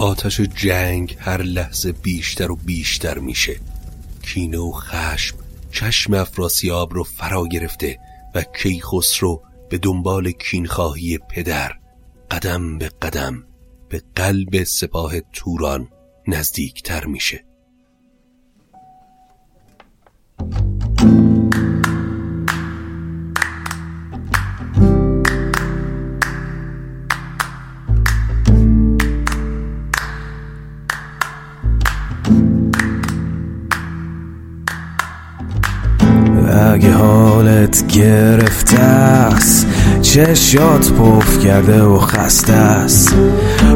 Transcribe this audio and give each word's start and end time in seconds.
آتش 0.00 0.40
جنگ 0.40 1.16
هر 1.20 1.42
لحظه 1.42 1.92
بیشتر 1.92 2.50
و 2.50 2.56
بیشتر 2.56 3.18
میشه. 3.18 3.60
کینه 4.22 4.58
و 4.58 4.72
خشم 4.72 5.36
چشم 5.72 6.14
افراسیاب 6.14 6.94
رو 6.94 7.04
فرا 7.04 7.46
گرفته 7.46 7.98
و 8.34 8.42
کیخسرو 8.42 9.42
به 9.70 9.78
دنبال 9.78 10.30
کینخواهی 10.30 11.18
پدر 11.18 11.72
قدم 12.30 12.78
به 12.78 12.88
قدم 12.88 13.44
به 13.88 14.02
قلب 14.14 14.64
سپاه 14.64 15.20
توران 15.20 15.88
نزدیکتر 16.28 17.04
میشه. 17.06 17.44
اگه 36.50 36.92
حالت 36.92 37.86
گرفته 37.86 38.78
است 38.78 39.66
چشات 40.02 40.92
پف 40.92 41.38
کرده 41.38 41.82
و 41.82 41.98
خسته 41.98 42.52
است. 42.52 43.14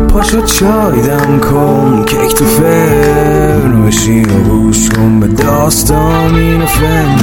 پاشو 0.08 0.42
چای 0.42 1.02
دم 1.02 1.40
کن 1.40 2.04
کیک 2.04 2.34
تو 2.34 2.44
فرن 2.44 3.86
بشین 3.86 4.30
و 4.30 4.42
گوش 4.48 4.88
کن 4.88 5.20
به 5.20 5.26
داستان 5.26 6.34
این 6.34 6.66
فن. 6.66 7.16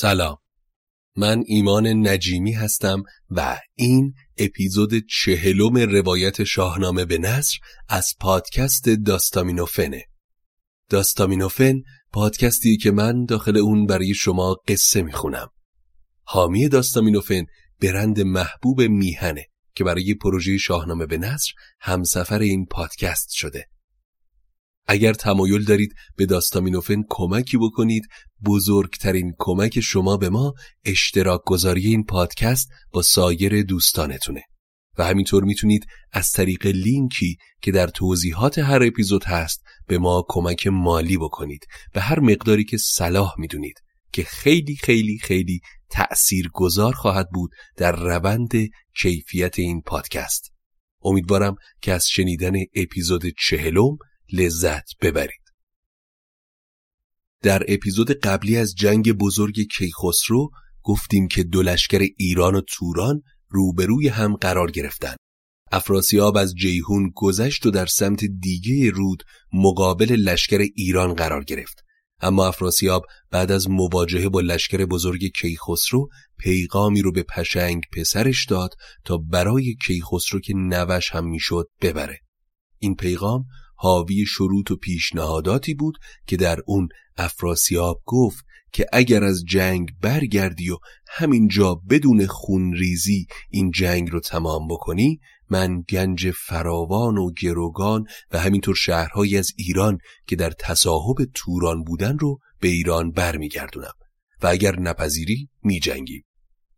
سلام. 0.00 0.36
من 1.16 1.42
ایمان 1.46 1.86
نجیمی 2.08 2.52
هستم 2.52 3.02
و 3.30 3.58
این 3.74 4.14
اپیزود 4.38 4.92
چهلم 5.06 5.76
روایت 5.76 6.44
شاهنامه 6.44 7.04
به 7.04 7.18
نصر 7.18 7.58
از 7.88 8.08
پادکست 8.20 8.88
داستامینوفنه. 8.88 10.04
داستامینوفن 10.88 11.82
پادکستی 12.12 12.76
که 12.76 12.90
من 12.90 13.24
داخل 13.24 13.56
اون 13.56 13.86
برای 13.86 14.14
شما 14.14 14.56
قصه 14.68 15.02
می‌خونم. 15.02 15.48
حامی 16.22 16.68
داستامینوفن 16.68 17.44
برند 17.80 18.20
محبوب 18.20 18.82
میهنه 18.82 19.46
که 19.74 19.84
برای 19.84 20.14
پروژه 20.14 20.58
شاهنامه 20.58 21.06
به 21.06 21.18
نصر 21.18 21.52
همسفر 21.80 22.38
این 22.38 22.66
پادکست 22.66 23.30
شده. 23.30 23.68
اگر 24.92 25.12
تمایل 25.12 25.64
دارید 25.64 25.94
به 26.16 26.26
داستامینوفن 26.26 27.02
کمکی 27.08 27.58
بکنید 27.58 28.08
بزرگترین 28.44 29.32
کمک 29.38 29.80
شما 29.80 30.16
به 30.16 30.28
ما 30.28 30.54
اشتراک 30.84 31.40
گذاری 31.46 31.86
این 31.86 32.04
پادکست 32.04 32.68
با 32.92 33.02
سایر 33.02 33.62
دوستانتونه. 33.62 34.42
و 34.98 35.04
همینطور 35.04 35.44
می‌تونید 35.44 35.86
از 36.12 36.30
طریق 36.30 36.66
لینکی 36.66 37.36
که 37.62 37.72
در 37.72 37.86
توضیحات 37.86 38.58
هر 38.58 38.82
اپیزود 38.82 39.24
هست 39.24 39.62
به 39.86 39.98
ما 39.98 40.24
کمک 40.28 40.66
مالی 40.66 41.16
بکنید. 41.16 41.66
به 41.92 42.00
هر 42.00 42.20
مقداری 42.20 42.64
که 42.64 42.76
صلاح 42.76 43.34
می‌دونید 43.38 43.76
که 44.12 44.24
خیلی 44.24 44.76
خیلی 44.76 45.18
خیلی 45.18 45.60
تأثیر 45.90 46.50
گذار 46.52 46.92
خواهد 46.92 47.30
بود 47.30 47.50
در 47.76 47.92
روند 47.92 48.52
کیفیت 49.02 49.58
این 49.58 49.82
پادکست. 49.82 50.52
امیدوارم 51.02 51.54
که 51.82 51.92
از 51.92 52.06
شنیدن 52.08 52.52
اپیزود 52.74 53.22
چهلم 53.48 53.96
لذت 54.32 54.84
ببرید. 55.00 55.40
در 57.42 57.64
اپیزود 57.68 58.12
قبلی 58.12 58.56
از 58.56 58.74
جنگ 58.74 59.12
بزرگ 59.12 59.60
کیخسرو 59.60 60.50
گفتیم 60.82 61.28
که 61.28 61.42
دو 61.42 61.62
لشکر 61.62 62.06
ایران 62.18 62.54
و 62.54 62.60
توران 62.60 63.22
روبروی 63.48 64.08
هم 64.08 64.36
قرار 64.36 64.70
گرفتن. 64.70 65.16
افراسیاب 65.72 66.36
از 66.36 66.54
جیهون 66.54 67.12
گذشت 67.14 67.66
و 67.66 67.70
در 67.70 67.86
سمت 67.86 68.24
دیگه 68.24 68.90
رود 68.90 69.22
مقابل 69.52 70.12
لشکر 70.12 70.58
ایران 70.74 71.14
قرار 71.14 71.44
گرفت. 71.44 71.84
اما 72.20 72.46
افراسیاب 72.46 73.06
بعد 73.30 73.52
از 73.52 73.70
مواجهه 73.70 74.28
با 74.28 74.40
لشکر 74.40 74.84
بزرگ 74.84 75.24
کیخسرو 75.40 76.08
پیغامی 76.38 77.02
رو 77.02 77.12
به 77.12 77.22
پشنگ 77.22 77.82
پسرش 77.92 78.46
داد 78.46 78.74
تا 79.04 79.16
برای 79.16 79.74
کیخسرو 79.86 80.40
که 80.40 80.54
نوش 80.56 81.10
هم 81.10 81.30
می‌شد 81.30 81.68
ببره. 81.80 82.20
این 82.78 82.94
پیغام 82.94 83.44
حاوی 83.82 84.26
شروط 84.26 84.70
و 84.70 84.76
پیشنهاداتی 84.76 85.74
بود 85.74 85.98
که 86.26 86.36
در 86.36 86.58
اون 86.66 86.88
افراسیاب 87.16 88.02
گفت 88.06 88.44
که 88.72 88.86
اگر 88.92 89.24
از 89.24 89.44
جنگ 89.48 89.88
برگردی 90.02 90.70
و 90.70 90.76
همینجا 91.08 91.74
بدون 91.74 92.26
خونریزی 92.26 93.26
این 93.50 93.70
جنگ 93.70 94.10
رو 94.10 94.20
تمام 94.20 94.68
بکنی 94.68 95.20
من 95.50 95.82
گنج 95.88 96.30
فراوان 96.30 97.18
و 97.18 97.30
گروگان 97.42 98.04
و 98.32 98.38
همینطور 98.38 98.74
شهرهایی 98.74 99.36
از 99.36 99.52
ایران 99.56 99.98
که 100.26 100.36
در 100.36 100.50
تصاحب 100.50 101.16
توران 101.34 101.84
بودن 101.84 102.18
رو 102.18 102.38
به 102.60 102.68
ایران 102.68 103.10
برمیگردونم 103.10 103.92
و 104.42 104.46
اگر 104.46 104.80
نپذیری 104.80 105.48
می 105.62 105.80
جنگیم. 105.80 106.29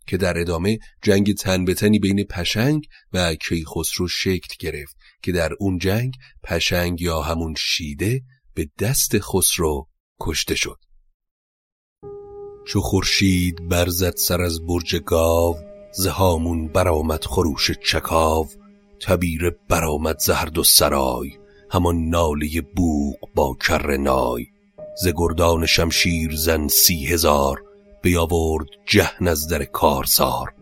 که 0.06 0.16
در 0.16 0.38
ادامه 0.38 0.78
جنگ 1.02 1.34
تن 1.34 1.64
به 1.64 1.74
تنی 1.74 1.98
بین 1.98 2.24
پشنگ 2.24 2.86
و 3.12 3.34
کیخسرو 3.34 4.08
شکل 4.08 4.54
گرفت 4.60 4.96
که 5.22 5.32
در 5.32 5.52
اون 5.60 5.78
جنگ 5.78 6.14
پشنگ 6.44 7.00
یا 7.00 7.22
همون 7.22 7.54
شیده 7.58 8.22
به 8.54 8.68
دست 8.78 9.18
خسرو 9.18 9.88
کشته 10.20 10.54
شد. 10.54 10.78
چو 12.66 12.80
خورشید 12.80 13.68
برزد 13.68 14.16
سر 14.16 14.40
از 14.40 14.66
برج 14.66 14.96
گاو 14.96 15.56
زهامون 15.94 16.68
برآمد 16.68 17.24
خروش 17.24 17.70
چکاو. 17.70 18.48
تبیر 19.00 19.50
برآمد 19.68 20.18
زهرد 20.18 20.58
و 20.58 20.64
سرای 20.64 21.30
همان 21.70 22.08
ناله 22.08 22.60
بوق 22.76 23.16
با 23.34 23.56
کر 23.60 23.96
نای. 23.96 24.46
ز 25.02 25.08
گردان 25.16 25.66
شمشیر 25.66 26.36
زن 26.36 26.68
سی 26.68 27.06
هزار 27.06 27.62
بیاورد 28.02 28.66
جهن 28.86 29.28
از 29.28 29.48
در 29.48 29.64
کارزار 29.64 30.54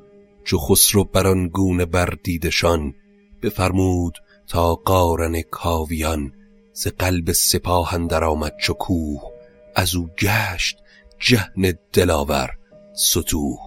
چو 0.45 0.59
خسرو 0.59 1.05
بران 1.05 1.49
گونه 1.49 1.85
بردیدشان 1.85 2.95
بفرمود 3.43 4.15
تا 4.47 4.75
قارن 4.75 5.43
کاویان 5.43 6.33
ز 6.73 6.87
قلب 6.87 7.33
سپاه 7.33 7.95
اندر 7.95 8.25
آمد 8.25 8.53
چو 8.61 8.73
کوه 8.73 9.23
از 9.77 9.95
او 9.95 10.11
گشت 10.19 10.77
جهن 11.19 11.75
دلاور 11.93 12.51
ستوه. 12.95 13.59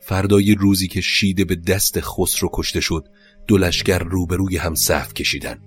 فردای 0.00 0.54
روزی 0.54 0.88
که 0.88 1.00
شیده 1.00 1.44
به 1.44 1.56
دست 1.56 2.00
خسرو 2.00 2.48
کشته 2.52 2.80
شد 2.80 3.08
دو 3.46 3.58
لشکر 3.58 3.98
روبروی 3.98 4.56
هم 4.56 4.74
صف 4.74 5.14
کشیدن. 5.14 5.58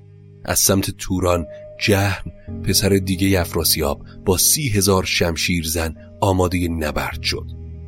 از 0.46 0.60
سمت 0.60 0.92
توران 0.92 1.46
جهن 1.80 2.24
پسر 2.64 2.90
دیگه 2.90 3.42
افراسیاب 3.42 4.06
با 4.26 4.38
سی 4.38 4.70
هزار 4.70 5.04
شمشیر 5.04 5.68
زن 5.68 5.96
آماده 6.24 6.68
نبرد 6.68 7.22
شد. 7.22 7.46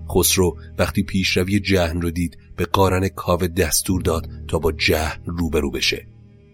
خسرو 0.09 0.57
وقتی 0.77 1.03
پیشروی 1.03 1.59
جهن 1.59 2.01
رو 2.01 2.11
دید 2.11 2.37
به 2.57 2.65
قارن 2.65 3.07
کاوه 3.07 3.47
دستور 3.47 4.01
داد 4.01 4.29
تا 4.47 4.59
با 4.59 4.71
جهن 4.71 5.21
روبرو 5.25 5.71
بشه. 5.71 6.07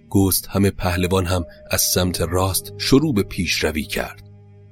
گست 0.10 0.48
همه 0.48 0.72
پهلوان 0.72 1.25
هم 1.25 1.45
از 1.72 1.81
سمت 1.81 2.22
راست 2.22 2.74
شروع 2.78 3.13
به 3.13 3.24
پیشروی 3.24 3.83
کرد. 3.83 4.30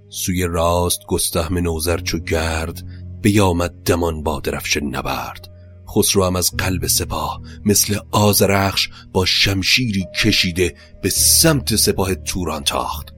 سوی 0.10 0.44
راست 0.44 1.00
گستهم 1.08 1.58
نوزر 1.58 1.98
چو 1.98 2.20
گرد 2.20 2.84
بیامد 3.22 3.84
دمان 3.86 4.24
با 4.24 4.40
درفش 4.40 4.78
نبرد. 4.78 5.48
خسرو 5.96 6.26
هم 6.26 6.36
از 6.36 6.52
قلب 6.58 6.88
سپاه 6.88 7.42
مثل 7.66 8.00
آزرخش 8.12 8.90
با 9.14 9.26
شمشیری 9.26 10.06
کشیده 10.24 10.76
به 11.02 11.10
سمت 11.10 11.76
سپاه 11.76 12.16
توران 12.16 12.64
تاخت. 12.64 13.14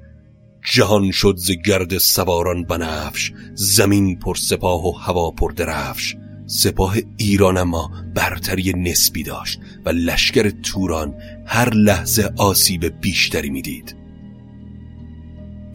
جهان 0.63 1.11
شد 1.11 1.35
ز 1.37 1.51
گرد 1.51 1.97
سواران 1.97 2.63
بنفش 2.63 3.31
زمین 3.53 4.19
پر 4.19 4.35
سپاه 4.35 4.85
و 4.85 4.91
هوا 4.91 5.31
پر 5.31 5.51
درفش 5.51 6.15
سپاه 6.45 6.95
ایران 7.17 7.57
اما 7.57 7.91
برتری 8.15 8.73
نسبی 8.73 9.23
داشت 9.23 9.59
و 9.85 9.89
لشکر 9.89 10.49
توران 10.49 11.15
هر 11.45 11.73
لحظه 11.73 12.33
آسیب 12.37 13.01
بیشتری 13.01 13.49
می‌دید. 13.49 13.95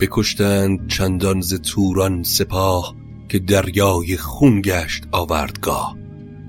بکشتند 0.01 0.89
چندان 0.89 1.41
ز 1.41 1.55
توران 1.55 2.23
سپاه 2.23 2.97
که 3.29 3.39
دریای 3.39 4.17
خون 4.17 4.61
گشت 4.61 5.05
آوردگاه 5.13 5.97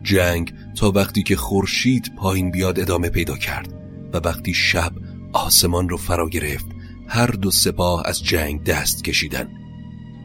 جنگ 0.04 0.54
تا 0.76 0.92
وقتی 0.92 1.24
که 1.24 1.36
خورشید 1.36 2.12
پایین 2.18 2.52
بیاد 2.52 2.80
ادامه 2.80 3.10
پیدا 3.10 3.38
کرد 3.38 3.74
و 4.14 4.18
وقتی 4.18 4.54
شب 4.54 4.92
آسمان 5.34 5.90
رو 5.90 5.98
فرا 5.98 6.30
گرفت 6.30 6.77
هر 7.08 7.28
دو 7.28 7.52
سپاه 7.52 8.04
از 8.06 8.24
جنگ 8.24 8.64
دست 8.64 9.04
کشیدن. 9.04 9.50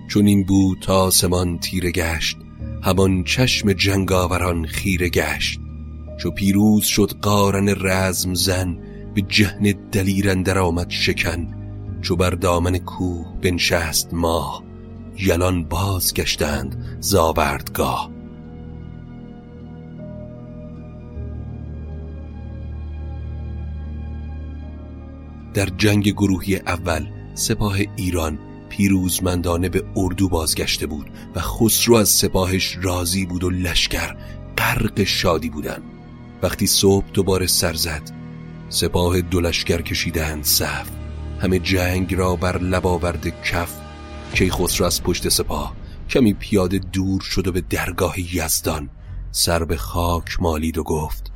چون 0.09 0.27
این 0.27 0.45
بود 0.45 0.79
تا 0.81 1.03
آسمان 1.03 1.59
تیره 1.59 1.91
گشت 1.91 2.37
همان 2.83 3.25
چشم 3.25 3.73
جنگاوران 3.73 4.67
خیره 4.67 5.09
گشت. 5.09 5.61
چو 6.19 6.31
پیروز 6.31 6.85
شد 6.85 7.13
قارن 7.23 7.75
رزم 7.81 8.35
زن 8.35 8.79
به 9.15 9.23
جهن 9.23 9.75
دلیرن 9.93 10.43
در 10.43 10.59
آمد 10.59 10.91
شکن. 10.91 11.55
چو 12.03 12.17
بر 12.17 12.31
دامن 12.31 12.79
کوه 12.79 13.41
بنشست 13.43 14.15
ماه 14.15 14.63
یلان 15.19 15.65
باز 15.65 16.15
گشتند 16.15 16.99
زاوردگاه. 17.01 18.12
در 25.55 25.67
جنگ 25.67 26.09
گروهی 26.09 26.57
اول 26.57 27.07
سپاه 27.35 27.77
ایران 27.97 28.39
پیروزمندانه 28.69 29.69
به 29.69 29.85
اردو 29.97 30.29
بازگشته 30.29 30.87
بود 30.87 31.11
و 31.35 31.41
خسرو 31.41 31.95
از 31.95 32.09
سپاهش 32.09 32.79
راضی 32.83 33.27
بود 33.27 33.45
و 33.45 33.51
لشکر 33.51 34.17
غرق 34.59 35.05
شادی 35.05 35.51
بودن 35.51 35.83
وقتی 36.43 36.67
صبح 36.67 37.07
دوباره 37.13 37.47
سر 37.47 37.75
زد 37.75 38.03
سپاه 38.69 39.21
دو 39.21 39.41
لشکر 39.41 39.83
کشیدند 39.83 40.45
صف. 40.45 40.89
همه 41.41 41.59
جنگ 41.59 42.15
را 42.15 42.37
بر 42.37 42.59
لب 42.59 42.87
آورد 42.87 43.43
کف. 43.43 43.83
خسرو 44.35 44.87
از 44.87 45.03
پشت 45.03 45.29
سپاه 45.29 45.77
کمی 46.11 46.33
پیاده 46.33 46.79
دور 46.79 47.21
شد 47.21 47.49
و 47.49 47.53
به 47.53 47.61
درگاه 47.61 48.37
یزدان 48.37 48.91
سر 49.31 49.65
به 49.65 49.77
خاک 49.77 50.37
مالید 50.41 50.79
و 50.79 50.83
گفت 50.83 51.33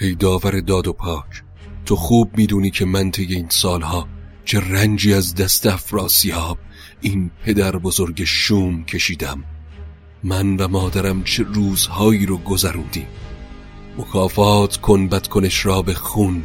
ای 0.00 0.14
داور 0.14 0.60
داد 0.60 0.88
و 0.88 0.92
پاک 0.92 1.42
تو 1.86 1.96
خوب 1.96 2.38
می‌دونی 2.38 2.70
که 2.70 2.84
من 2.84 3.10
طی 3.10 3.34
این 3.34 3.48
سالها 3.48 4.08
چه 4.44 4.60
رنجی 4.60 5.14
از 5.14 5.34
دست 5.34 5.66
افراسیاب 5.66 6.58
این 7.00 7.30
پدر 7.44 7.76
بزرگ 7.76 8.24
شوم 8.24 8.84
کشیدم. 8.84 9.44
من 10.22 10.56
و 10.56 10.68
مادرم 10.68 11.22
چه 11.22 11.42
روزهایی 11.42 12.26
رو 12.26 12.36
گذروندیم. 12.36 13.06
مکافات 13.98 14.76
کن 14.76 15.08
بد 15.08 15.26
کنش 15.26 15.66
را 15.66 15.82
به 15.82 15.94
خون. 15.94 16.42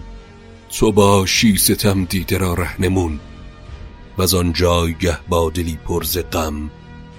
تو 0.69 0.91
باشی 0.91 1.57
ستم 1.57 2.05
دیده 2.05 2.37
را 2.37 2.53
رهنمون 2.53 3.19
و 4.17 4.21
از 4.21 4.33
آن 4.33 4.53
جایگه 4.53 5.17
با 5.29 5.49
دلی 5.49 5.75
پر 5.75 6.03
غم 6.03 6.69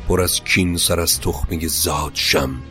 پر 0.09 0.21
از 0.21 0.45
کین 0.45 0.77
سر 0.77 1.01
از 1.01 1.21
تخمه 1.21 1.67
زاد 1.67 2.13
شم. 2.15 2.63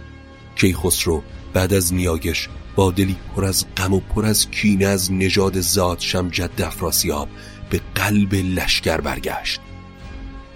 کی 0.55 0.73
خسرو 0.73 1.23
بعد 1.53 1.73
از 1.73 1.93
نیایش 1.93 2.49
با 2.75 2.91
دلی 2.91 3.15
پر 3.35 3.45
از 3.45 3.65
غم 3.77 3.93
و 3.93 3.99
پر 3.99 4.25
از 4.25 4.49
کینه 4.49 4.85
از 4.85 5.11
نژاد 5.11 5.59
زاد 5.59 5.99
شم 5.99 6.29
جد 6.29 6.61
افراسیاب 6.61 7.29
به 7.69 7.81
قلب 7.95 8.33
لشکر 8.33 9.01
برگشت. 9.01 9.59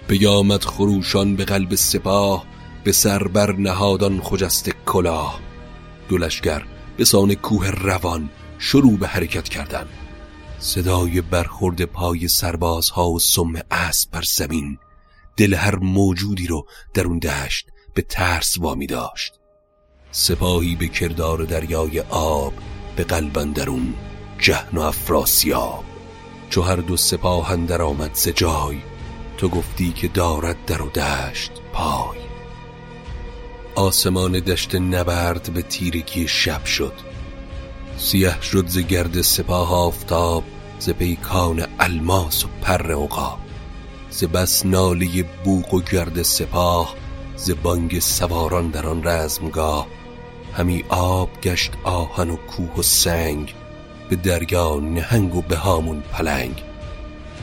بیامد 0.07 0.63
خروشان 0.63 1.35
به 1.35 1.45
قلب 1.45 1.75
سپاه 1.75 2.45
به 2.83 2.91
سر 2.91 3.27
بر 3.27 3.55
نهادان 3.55 4.21
خجست 4.21 4.69
کلاه. 4.85 5.39
دو 6.09 6.17
لشکر 6.17 6.65
به 6.97 7.05
سان 7.05 7.35
کوه 7.35 7.71
روان 7.71 8.29
شروع 8.59 8.97
به 8.97 9.07
حرکت 9.07 9.49
کردند. 9.49 9.89
صدای 10.59 11.21
برخورد 11.21 11.85
پای 11.85 12.27
سربازها 12.27 13.09
و 13.09 13.19
سم 13.19 13.53
اسب 13.71 14.11
بر 14.11 14.21
زمین. 14.21 14.77
دل 15.37 15.53
هر 15.53 15.75
موجودی 15.75 16.47
رو 16.47 16.67
در 16.93 17.07
اون 17.07 17.19
دشت 17.19 17.67
به 17.93 18.01
ترس 18.01 18.57
وامی 18.57 18.87
داشت. 18.87 19.33
سپاهی 20.17 20.75
به 20.75 20.87
کردار 20.87 21.43
دریای 21.43 21.99
آب 22.09 22.53
به 22.95 23.03
قلبن 23.03 23.51
درون 23.51 23.93
جهن 24.39 24.77
و 24.77 24.81
افراسیاب. 24.81 25.83
چو 26.49 26.61
هر 26.61 26.75
دو 26.75 26.97
سپاه 26.97 27.55
در 27.55 27.81
آمد 27.81 28.13
ز 28.13 28.27
جای 28.27 28.77
تو 29.37 29.49
گفتی 29.49 29.91
که 29.91 30.07
دارد 30.07 30.65
در 30.65 30.81
و 30.81 30.89
دشت 30.89 31.51
پای. 31.73 32.17
آسمان 33.75 34.31
دشت 34.31 34.75
نبرد 34.75 35.53
به 35.53 35.61
تیرگی 35.61 36.27
شب 36.27 36.65
شد. 36.65 36.93
سیه 37.97 38.41
شد 38.41 38.67
ز 38.67 38.77
گرد 38.77 39.21
سپاه 39.21 39.73
آفتاب 39.73 40.43
ز 40.79 40.89
پیکان 40.89 41.67
الماس 41.79 42.45
و 42.45 42.47
پر 42.61 42.91
عقاب. 42.91 43.39
ز 44.09 44.23
بس 44.23 44.65
ناله 44.65 45.23
بوق 45.43 45.73
و 45.73 45.81
گرد 45.81 46.21
سپاه 46.21 46.95
ز 47.35 47.51
بانگ 47.63 47.99
سواران 47.99 48.69
در 48.69 48.87
آن 48.87 49.03
رزمگاه. 49.03 49.87
همی 50.57 50.83
آب 50.89 51.41
گشت 51.41 51.71
آهن 51.83 52.29
و 52.29 52.35
کوه 52.35 52.75
و 52.77 52.81
سنگ 52.81 53.53
به 54.09 54.15
دریا 54.15 54.79
نهنگ 54.79 55.35
و 55.35 55.41
به 55.41 55.55
هامون 55.55 56.01
پلنگ. 56.01 56.63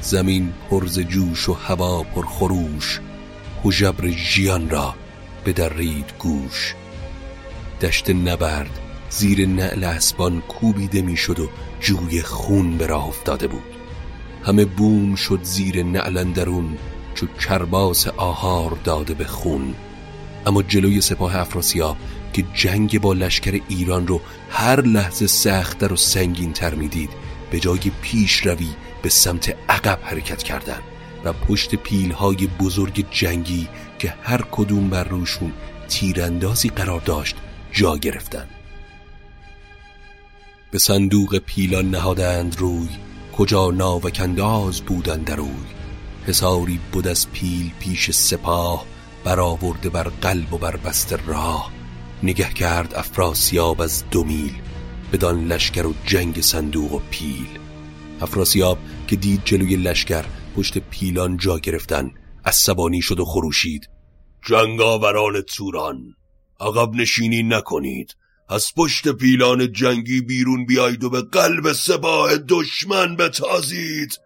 زمین 0.01 0.53
پرز 0.71 0.99
جوش 1.01 1.49
و 1.49 1.53
هوا 1.53 2.03
پر 2.03 2.27
خروش 2.27 3.01
جبر 3.71 4.09
جیان 4.09 4.71
را 4.71 4.95
به 5.45 5.53
درید 5.53 6.13
گوش. 6.19 6.75
دشت 7.81 8.11
نبرد 8.11 8.79
زیر 9.11 9.49
نعل 9.49 9.85
اسبان 9.85 10.41
کوبیده 10.41 11.03
می‌شد 11.03 11.41
و 11.41 11.49
جوی 11.81 12.23
خون 12.23 12.77
به 12.79 12.87
راه 12.87 13.09
افتاده 13.09 13.47
بود. 13.47 13.63
همه 14.45 14.65
بوم 14.65 15.15
شد 15.15 15.41
زیر 15.43 15.83
نعل 15.83 16.33
درون 16.33 16.79
چو 17.15 17.27
کرباس 17.27 18.07
آهار 18.07 18.79
داده 18.85 19.15
به 19.15 19.25
خون. 19.25 19.75
اما 20.47 20.63
جلوی 20.63 21.01
سپاه 21.01 21.37
افراسیاب 21.37 21.97
که 22.33 22.45
جنگ 22.55 23.01
با 23.01 23.13
لشکر 23.13 23.61
ایران 23.69 24.07
رو 24.07 24.21
هر 24.51 24.81
لحظه 24.81 25.27
سختتر 25.27 25.93
و 25.93 25.97
سنگین 25.97 26.53
تر 26.53 26.75
می‌دید 26.75 27.11
به 27.51 27.61
جای 27.61 27.91
پیش 28.03 28.47
روی 28.47 28.69
به 29.03 29.09
سمت 29.09 29.57
عقب 29.69 29.99
حرکت 30.03 30.43
کردن 30.43 30.81
و 31.25 31.33
پشت 31.33 31.75
پیلهای 31.75 32.49
بزرگ 32.61 33.07
جنگی 33.11 33.69
که 33.99 34.15
هر 34.23 34.43
کدوم 34.51 34.91
بر 34.91 35.05
روشون 35.05 35.53
تیراندازی 35.89 36.69
قرار 36.69 37.01
داشت 37.01 37.37
جا 37.73 37.97
گرفتن 37.97 38.47
به 40.71 40.79
صندوق 40.79 41.39
پیلان 41.39 41.91
نهادند 41.91 42.57
روی 42.59 42.89
کجا 43.37 43.71
ناوکنداز 43.71 44.81
بودند 44.81 45.25
در 45.25 45.37
روی 45.37 45.49
حساری 46.27 46.81
بود 46.93 47.09
از 47.09 47.31
پیل 47.33 47.71
پیش 47.81 48.11
سپاه 48.11 48.87
برآورده 49.25 49.89
بر 49.89 50.03
قلب 50.03 50.55
و 50.55 50.59
بر 50.59 50.77
بست 50.77 51.13
راه. 51.13 51.82
نگه 52.23 52.53
کرد 52.53 52.95
افراسیاب 52.95 53.81
از 53.81 54.05
دو 54.11 54.25
میل 54.25 54.53
بدان 55.13 55.45
لشکر 55.45 55.87
و 55.87 55.95
جنگ 56.07 56.41
صندوق 56.41 56.93
و 56.93 57.01
پیل. 57.11 57.59
افراسیاب 58.21 58.79
که 59.09 59.17
دید 59.17 59.41
جلوی 59.45 59.77
لشکر 59.77 60.25
پشت 60.57 60.79
پیلان 60.79 61.37
جا 61.37 61.59
گرفتن 61.59 62.11
عصبانی 62.45 63.03
شد 63.03 63.21
و 63.21 63.25
خروشید. 63.25 63.89
جنگاوران 64.47 65.41
توران 65.41 66.15
عقب 66.61 66.95
نشینی 66.95 67.43
نکنید. 67.43 68.17
از 68.49 68.67
پشت 68.77 69.09
پیلان 69.09 69.73
جنگی 69.73 70.21
بیرون 70.21 70.67
بیایید 70.67 71.05
و 71.05 71.11
به 71.11 71.23
قلب 71.23 71.73
سپاه 71.73 72.39
دشمن 72.49 73.17
بتازید. 73.17 74.19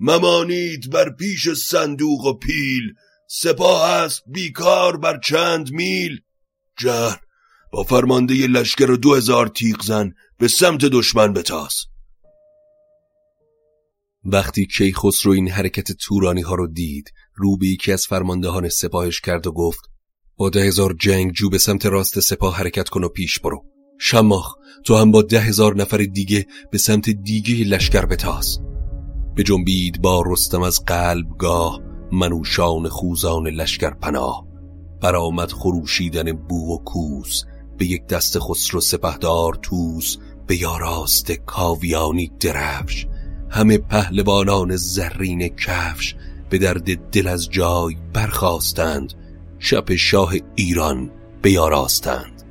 ممانید 0.00 0.90
بر 0.90 1.10
پیش 1.10 1.48
صندوق 1.48 2.24
و 2.24 2.32
پیل. 2.32 2.94
سپاه 3.28 3.90
است 3.90 4.22
بیکار 4.26 4.96
بر 4.96 5.18
چند 5.18 5.72
میل. 5.72 6.20
جهر 6.78 7.23
با 7.74 7.82
فرمانده 7.82 8.34
لشکر 8.34 8.90
و 8.90 8.96
دو 8.96 9.14
هزار 9.14 9.48
تیغ 9.48 9.82
زن 9.82 10.12
به 10.38 10.48
سمت 10.48 10.80
دشمن 10.80 11.32
بتاز. 11.32 11.74
وقتی 14.24 14.66
کیخسرو 14.66 15.32
این 15.32 15.50
حرکت 15.50 15.92
تورانی 15.92 16.40
ها 16.40 16.54
رو 16.54 16.66
دید 16.66 17.12
رو 17.34 17.56
به 17.56 17.66
یکی 17.66 17.92
از 17.92 18.06
فرماندهان 18.06 18.68
سپاهش 18.68 19.20
کرد 19.20 19.46
و 19.46 19.52
گفت 19.52 19.80
با 20.36 20.50
ده 20.50 20.60
هزار 20.60 20.96
جنگجو 21.00 21.50
به 21.50 21.58
سمت 21.58 21.86
راست 21.86 22.20
سپاه 22.20 22.56
حرکت 22.56 22.88
کن 22.88 23.04
و 23.04 23.08
پیش 23.08 23.40
برو. 23.40 23.64
شماخ 23.98 24.54
تو 24.84 24.96
هم 24.96 25.10
با 25.10 25.22
ده 25.22 25.40
هزار 25.40 25.76
نفر 25.76 25.98
دیگه 25.98 26.46
به 26.70 26.78
سمت 26.78 27.10
دیگه 27.10 27.64
لشکر 27.64 28.06
بتاز. 28.06 28.58
به 29.34 29.42
جنبید 29.42 30.02
با 30.02 30.22
رستم 30.26 30.62
از 30.62 30.84
قلبگاه 30.84 31.80
منوشان 32.12 32.88
خوزان 32.88 33.46
لشکر 33.46 33.90
پناه. 33.90 34.46
برآمد 35.02 35.52
خروشیدن 35.52 36.32
بو 36.32 36.74
و 36.74 36.84
کوس. 36.84 37.44
به 37.78 37.86
یک 37.86 38.06
دست 38.06 38.38
خسرو 38.38 38.80
سپهدار 38.80 39.58
توس 39.62 40.16
به 40.46 40.56
یاراست 40.56 41.32
کاویانی 41.32 42.32
درفش. 42.40 43.06
همه 43.50 43.78
پهلوانان 43.78 44.76
زرین 44.76 45.48
کفش 45.48 46.14
به 46.50 46.58
درد 46.58 47.10
دل 47.10 47.28
از 47.28 47.50
جای 47.50 47.96
برخواستند 48.12 49.14
شب 49.58 49.94
شاه 49.94 50.34
ایران 50.54 51.10
بیاراستند 51.42 52.42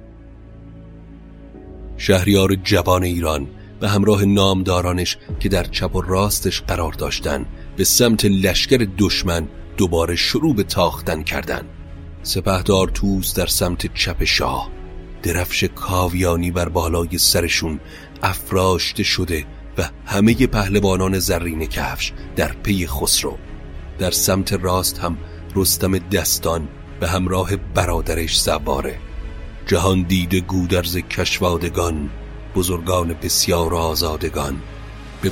شهریار 1.98 2.56
جوان 2.56 3.04
ایران 3.04 3.48
به 3.80 3.90
همراه 3.90 4.26
نامدارانش 4.26 5.18
که 5.40 5.50
در 5.50 5.64
چپ 5.64 5.96
و 5.96 6.02
راستش 6.02 6.62
قرار 6.62 6.94
داشتند 6.94 7.46
به 7.78 7.84
سمت 7.84 8.26
لشکر 8.26 8.88
دشمن 8.98 9.48
دوباره 9.78 10.16
شروع 10.16 10.56
به 10.56 10.64
تاختن 10.64 11.24
کردند. 11.24 11.70
سپهدار 12.24 12.88
توس 12.88 13.34
در 13.34 13.46
سمت 13.46 13.94
چپ 13.94 14.24
شاه. 14.24 14.70
درفش 15.24 15.64
کاویانی 15.64 16.52
بر 16.52 16.70
بالای 16.70 17.18
سرشون 17.18 17.80
افراشته 18.24 19.04
شده 19.04 19.46
و 19.78 19.90
همه 20.06 20.48
پهلوانان 20.48 21.20
زرین 21.20 21.66
کفش 21.66 22.14
در 22.36 22.52
پی 22.54 22.88
خسرو. 22.88 23.38
در 24.00 24.12
سمت 24.12 24.54
راست 24.54 25.00
هم 25.00 25.18
رستم 25.56 25.98
دستان 25.98 26.68
به 27.00 27.08
همراه 27.08 27.56
برادرش 27.56 28.42
زباره 28.42 29.00
جهان 29.68 30.02
دیده 30.02 30.40
گودرز 30.40 30.98
کشوادگان 30.98 32.10
بزرگان 32.56 33.14
بسیار 33.14 33.76
آزادگان. 33.76 34.62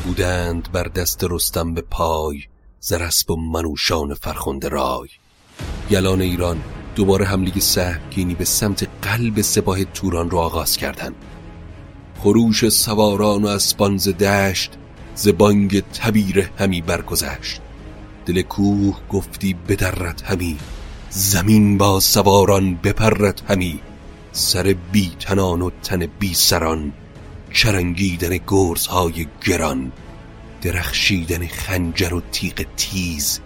بودند 0.03 0.71
بر 0.71 0.83
دست 0.83 1.24
رستم 1.29 1.74
به 1.74 1.81
پای 1.81 2.43
زرسب 2.79 3.31
و 3.31 3.36
منوشان 3.36 4.13
فرخنده 4.13 4.69
رای. 4.69 5.10
یلان 5.89 6.21
ایران 6.21 6.62
دوباره 6.95 7.25
حمله 7.25 7.60
سهمگینی 7.60 8.36
به 8.36 8.45
سمت 8.45 8.88
قلب 9.01 9.41
سپاه 9.41 9.83
توران 9.83 10.29
را 10.29 10.39
آغاز 10.39 10.77
کردند. 10.77 11.15
خروش 12.19 12.69
سواران 12.69 13.43
و 13.43 13.48
اسبان 13.48 13.95
دشت 13.95 14.71
ز 15.15 15.27
بانگ 15.27 15.79
تبیر 15.79 16.50
همی 16.60 16.81
برگذشت. 16.81 17.62
دل 18.25 18.41
کوه 18.41 18.98
گفتی 19.10 19.53
بدرد 19.53 20.21
همی 20.25 20.57
زمین 21.10 21.77
با 21.77 22.00
سواران 22.00 22.75
بپرد 22.75 23.41
همی. 23.48 23.79
سر 24.31 24.75
بی 24.91 25.12
تنان 25.19 25.62
و 25.62 25.69
تن 25.83 26.07
بی 26.19 26.33
سران 26.33 26.93
چرنگیدن 27.53 28.39
گرزهای 28.48 29.27
گران. 29.45 29.91
درخشیدن 30.62 31.48
خنجر 31.48 32.13
و 32.13 32.21
تیغ 32.31 32.65
تیز 32.77 33.39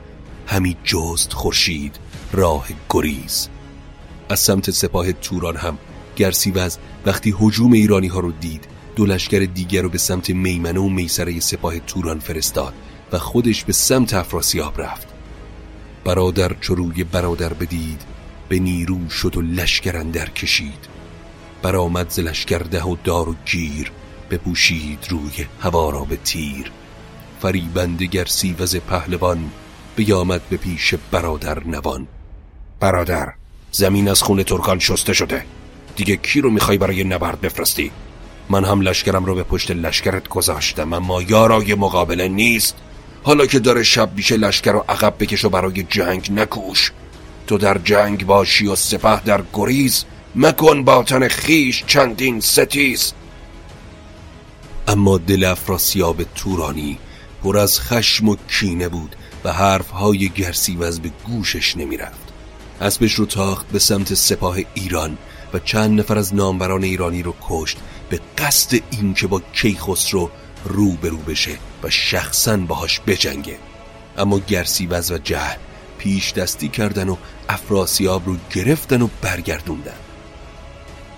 همی 0.47 0.77
جست 0.83 1.33
خورشید. 1.33 1.95
راه 2.35 2.67
گریز. 2.89 3.49
از 4.29 4.39
سمت 4.39 4.71
سپاه 4.71 5.11
توران 5.11 5.55
هم 5.55 5.77
گرسیوز 6.15 6.77
وقتی 7.05 7.35
حجوم 7.39 7.71
ایرانی 7.71 8.07
ها 8.07 8.19
رو 8.19 8.31
دید 8.31 8.67
دو 8.95 9.05
لشکر 9.05 9.39
دیگر 9.39 9.81
رو 9.81 9.89
به 9.89 9.97
سمت 9.97 10.29
میمنه 10.29 10.79
و 10.79 10.89
میسره 10.89 11.39
سپاه 11.39 11.79
توران 11.79 12.19
فرستاد 12.19 12.73
و 13.11 13.19
خودش 13.19 13.63
به 13.63 13.73
سمت 13.73 14.13
افراسیاب 14.13 14.81
رفت. 14.81 15.07
برادر 16.03 16.55
چروی 16.61 17.03
برادر 17.03 17.53
بدید 17.53 18.01
به 18.49 18.59
نیرو 18.59 19.09
شد 19.09 19.37
و 19.37 19.41
لشکر 19.41 19.97
اندر 19.97 20.29
کشید. 20.29 20.87
برآمد 21.61 22.09
ز 22.09 22.19
لشکر 22.19 22.59
ده 22.59 22.83
و 22.83 22.95
دار 23.03 23.29
و 23.29 23.35
گیر 23.45 23.91
بپوشید 24.31 25.07
روی 25.09 25.45
هوا 25.61 25.89
را 25.89 26.03
به 26.03 26.15
تیر. 26.15 26.71
فریبند 27.41 28.03
گرسیوز 28.03 28.75
پهلوان 28.75 29.51
بیامد 29.95 30.41
به 30.49 30.57
پیش 30.57 30.93
برادر 31.11 31.63
نوان. 31.63 32.07
برادر. 32.85 33.33
زمین 33.71 34.09
از 34.09 34.21
خون 34.21 34.43
ترکان 34.43 34.79
شسته 34.79 35.13
شده. 35.13 35.45
دیگه 35.95 36.15
کی 36.15 36.41
رو 36.41 36.49
می‌خوای 36.49 36.77
برای 36.77 37.03
نبرد 37.03 37.41
بفرستی؟ 37.41 37.91
من 38.49 38.65
هم 38.65 38.81
لشکرم 38.81 39.25
رو 39.25 39.35
به 39.35 39.43
پشت 39.43 39.71
لشکرت 39.71 40.27
گذاشتم 40.27 40.93
اما 40.93 41.21
یارای 41.21 41.75
مقابله 41.75 42.27
نیست. 42.27 42.75
حالا 43.23 43.45
که 43.45 43.59
داره 43.59 43.83
شب 43.83 44.15
بیشه 44.15 44.37
لشکر 44.37 44.71
رو 44.71 44.85
عقب 44.89 45.13
بکش 45.19 45.45
و 45.45 45.49
برای 45.49 45.83
جنگ 45.83 46.31
نکوش. 46.31 46.91
تو 47.47 47.57
در 47.57 47.77
جنگ 47.77 48.25
باشی 48.25 48.67
و 48.67 48.75
سپه 48.75 49.19
در 49.19 49.43
گریز 49.53 50.05
مکن 50.35 50.83
باطن 50.83 51.27
خیش 51.27 51.83
چندین 51.87 52.39
ستیز. 52.39 53.13
اما 54.87 55.17
دل 55.17 55.43
افراسیاب 55.43 56.23
تورانی 56.35 56.97
پر 57.43 57.57
از 57.57 57.79
خشم 57.79 58.29
و 58.29 58.35
کینه 58.47 58.89
بود 58.89 59.15
و 59.43 59.53
حرفهای 59.53 60.31
از 60.83 61.01
به 61.01 61.11
گوشش 61.27 61.77
نمی‌رفت. 61.77 62.24
اسبش 62.81 63.13
رو 63.13 63.25
تاخت 63.25 63.67
به 63.67 63.79
سمت 63.79 64.13
سپاه 64.13 64.57
ایران 64.73 65.17
و 65.53 65.59
چند 65.59 65.99
نفر 65.99 66.17
از 66.17 66.35
نامبران 66.35 66.83
ایرانی 66.83 67.23
رو 67.23 67.35
کشت 67.41 67.77
به 68.09 68.19
قصد 68.37 68.79
این 68.91 69.13
که 69.13 69.27
با 69.27 69.41
کیخسرو 69.53 70.29
رو 70.65 70.91
به 70.91 71.09
رو 71.09 71.17
بشه 71.17 71.57
و 71.83 71.89
شخصا 71.89 72.57
باهاش 72.57 73.01
بجنگه. 73.07 73.57
اما 74.17 74.39
گرسیوز 74.39 75.11
و 75.11 75.17
جهل 75.17 75.57
پیش 75.97 76.33
دستی 76.33 76.69
کردن 76.69 77.09
و 77.09 77.15
افراسیاب 77.49 78.25
رو 78.25 78.37
گرفتن 78.51 79.01
و 79.01 79.07
برگردوندن. 79.21 79.97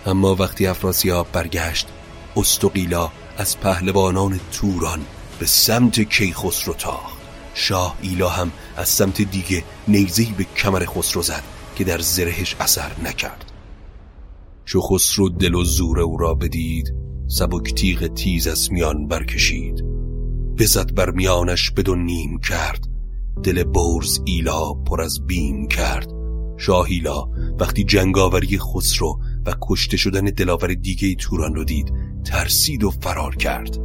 اما 0.05 0.35
وقتی 0.35 0.67
افراسیاب 0.67 1.27
برگشت 1.31 1.87
استقیلا 2.35 3.11
از 3.37 3.59
پهلوانان 3.59 4.39
توران 4.51 5.05
به 5.39 5.45
سمت 5.45 6.01
کیخسرو 6.01 6.73
تاخت. 6.73 7.17
شاه 7.53 7.97
ایلا 8.01 8.29
هم 8.29 8.51
از 8.77 8.89
سمت 8.89 9.22
دیگه 9.22 9.63
نیزهی 9.88 10.34
به 10.38 10.43
کمر 10.43 10.86
خسرو 10.86 11.22
زد 11.22 11.43
که 11.75 11.84
در 11.84 12.00
زرهش 12.00 12.55
اثر 12.60 12.91
نکرد. 13.05 13.51
چو 14.65 14.81
خسرو 14.81 15.29
دل 15.29 15.55
و 15.55 15.63
زور 15.63 16.00
او 16.00 16.17
را 16.17 16.34
بدید 16.34 16.93
سبک 17.27 17.74
تیغ 17.74 18.07
تیز 18.07 18.48
از 18.48 18.72
میان 18.72 19.07
برکشید. 19.07 19.84
بزد 20.57 20.93
بر 20.93 21.12
میانش 21.12 21.72
بدون 21.72 22.05
نیم 22.05 22.39
کرد 22.39 22.88
دل 23.43 23.63
برز 23.63 24.19
ایلا 24.25 24.74
پر 24.74 25.01
از 25.01 25.27
بیم 25.27 25.67
کرد. 25.67 26.12
شاه 26.57 26.86
ایلا 26.89 27.29
وقتی 27.60 27.84
جنگاوری 27.84 28.60
خسرو 28.60 29.19
و 29.46 29.53
کشته 29.62 29.98
شدن 29.98 30.25
دلاور 30.25 30.74
دیگه 30.74 31.15
توران 31.15 31.55
رو 31.55 31.63
دید 31.63 31.93
ترسید 32.25 32.84
و 32.84 32.91
فرار 32.91 33.36
کرد. 33.36 33.77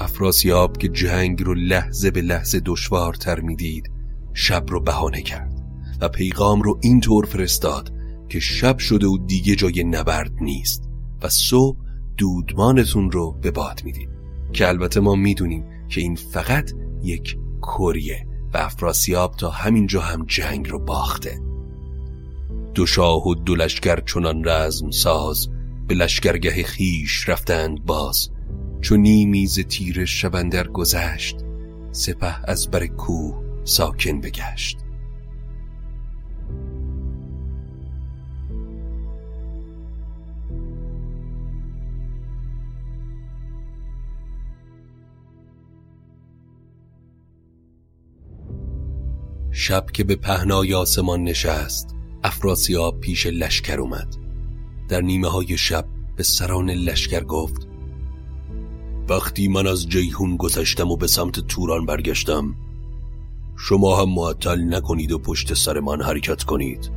افراسیاب 0.00 0.76
که 0.76 0.88
جنگ 0.88 1.42
رو 1.42 1.54
لحظه 1.54 2.10
به 2.10 2.22
لحظه 2.22 2.60
دشوارتر 2.64 3.40
می‌دید 3.40 3.90
شب 4.34 4.64
رو 4.68 4.80
بهانه 4.80 5.22
کرد 5.22 5.62
و 6.00 6.08
پیغام 6.08 6.62
رو 6.62 6.78
اینطور 6.82 7.26
فرستاد 7.26 7.92
که 8.28 8.40
شب 8.40 8.78
شده 8.78 9.06
و 9.06 9.18
دیگه 9.26 9.56
جای 9.56 9.84
نبرد 9.84 10.32
نیست 10.40 10.88
و 11.22 11.28
صبح 11.28 11.76
دودمانتون 12.16 13.10
رو 13.10 13.32
به 13.32 13.50
باد 13.50 13.80
میدیم 13.84 14.08
که 14.52 14.68
البته 14.68 15.00
ما 15.00 15.14
می‌دونیم 15.14 15.64
که 15.88 16.00
این 16.00 16.14
فقط 16.14 16.72
یک 17.02 17.36
کریه 17.62 18.26
و 18.54 18.58
افراسیاب 18.58 19.34
تا 19.36 19.50
همینجا 19.50 20.00
هم 20.00 20.24
جنگ 20.26 20.68
رو 20.68 20.78
باخته. 20.78 21.40
دو 22.74 22.86
شاه 22.86 23.28
و 23.28 23.34
دو 23.34 23.54
لشکر 23.54 24.00
چنان 24.00 24.44
رزم 24.44 24.90
ساز 24.90 25.48
به 25.88 25.94
لشکرگه 25.94 26.62
خیش 26.62 27.28
رفتند 27.28 27.84
باز 27.84 28.30
چون 28.80 29.00
نیمی 29.00 29.46
ز 29.46 29.60
تیر 29.60 30.04
شبندر 30.04 30.68
گذشت 30.68 31.36
سپه 31.92 32.50
از 32.50 32.70
بر 32.70 32.86
کوه 32.86 33.42
ساکن 33.64 34.20
بگشت. 34.20 34.78
شب 49.52 49.86
که 49.92 50.04
به 50.04 50.16
پهنای 50.16 50.74
آسمان 50.74 51.24
نشست 51.24 51.94
افراسیاب 52.24 53.00
پیش 53.00 53.26
لشکر 53.26 53.80
اومد. 53.80 54.16
در 54.88 55.00
نیمه 55.00 55.28
های 55.28 55.58
شب 55.58 55.84
به 56.16 56.22
سران 56.22 56.70
لشکر 56.70 57.24
گفت 57.24 57.69
وقتی 59.10 59.48
من 59.48 59.66
از 59.66 59.88
جیهون 59.88 60.36
گذشتم 60.36 60.90
و 60.90 60.96
به 60.96 61.06
سمت 61.06 61.40
توران 61.40 61.86
برگشتم 61.86 62.54
شما 63.56 64.02
هم 64.02 64.08
معطل 64.14 64.74
نکنید 64.74 65.12
و 65.12 65.18
پشت 65.18 65.54
سر 65.54 65.80
من 65.80 66.02
حرکت 66.02 66.42
کنید 66.42 66.90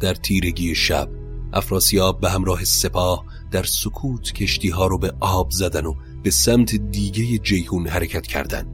در 0.00 0.14
تیرگی 0.14 0.74
شب 0.74 1.08
افراسیاب 1.52 2.20
به 2.20 2.30
همراه 2.30 2.64
سپاه 2.64 3.24
در 3.50 3.62
سکوت 3.62 4.32
کشتی 4.32 4.68
ها 4.68 4.86
رو 4.86 4.98
به 4.98 5.12
آب 5.20 5.50
زدن 5.50 5.86
و 5.86 5.94
به 6.22 6.30
سمت 6.30 6.74
دیگه 6.74 7.38
جیهون 7.38 7.86
حرکت 7.86 8.26
کردند. 8.26 8.66